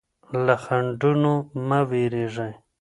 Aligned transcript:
له 0.45 0.55
خنډونو 0.63 1.33
مه 1.67 1.79
وېرېږئ. 1.89 2.53